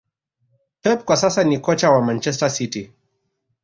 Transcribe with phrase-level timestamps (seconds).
[0.81, 2.93] pep kwa sasa ni kocha wa Manchester City